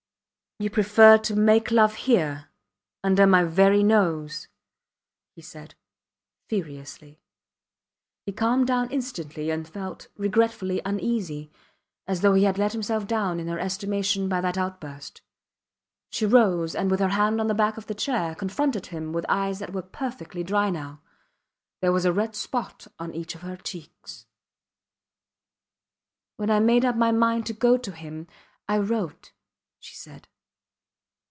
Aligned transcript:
You 0.59 0.69
preferred 0.69 1.23
to 1.23 1.35
make 1.35 1.71
love 1.71 1.95
here 1.95 2.49
under 3.03 3.25
my 3.25 3.43
very 3.43 3.81
nose, 3.81 4.47
he 5.35 5.41
said, 5.41 5.73
furiously. 6.49 7.19
He 8.27 8.31
calmed 8.31 8.67
down 8.67 8.91
instantly, 8.91 9.49
and 9.49 9.67
felt 9.67 10.07
regretfully 10.17 10.79
uneasy, 10.85 11.51
as 12.05 12.21
though 12.21 12.35
he 12.35 12.43
had 12.43 12.59
let 12.59 12.73
himself 12.73 13.07
down 13.07 13.39
in 13.39 13.47
her 13.47 13.57
estimation 13.57 14.29
by 14.29 14.39
that 14.39 14.55
outburst. 14.55 15.23
She 16.11 16.27
rose, 16.27 16.75
and 16.75 16.91
with 16.91 16.99
her 16.99 17.09
hand 17.09 17.41
on 17.41 17.47
the 17.47 17.55
back 17.55 17.77
of 17.77 17.87
the 17.87 17.95
chair 17.95 18.35
confronted 18.35 18.85
him 18.85 19.13
with 19.13 19.25
eyes 19.27 19.57
that 19.57 19.73
were 19.73 19.81
perfectly 19.81 20.43
dry 20.43 20.69
now. 20.69 21.01
There 21.81 21.91
was 21.91 22.05
a 22.05 22.13
red 22.13 22.35
spot 22.35 22.85
on 22.99 23.15
each 23.15 23.33
of 23.33 23.41
her 23.41 23.57
cheeks. 23.57 24.27
When 26.37 26.51
I 26.51 26.59
made 26.59 26.85
up 26.85 26.95
my 26.95 27.11
mind 27.11 27.47
to 27.47 27.53
go 27.53 27.77
to 27.77 27.91
him 27.93 28.27
I 28.69 28.77
wrote, 28.77 29.31
she 29.79 29.95
said. 29.95 30.27